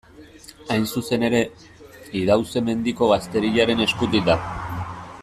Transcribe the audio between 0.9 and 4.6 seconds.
zuzen ere, Idauze-Mendiko gazteriaren eskutik da.